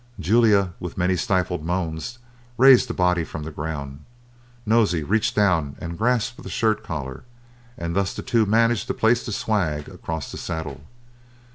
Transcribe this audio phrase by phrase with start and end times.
[0.19, 2.17] Julia, with many stifled moans,
[2.57, 4.03] raised the body from the ground,
[4.65, 7.23] Nosey reached down and grasped the shirt collar,
[7.77, 10.81] and thus the two managed to place the swag across the saddle.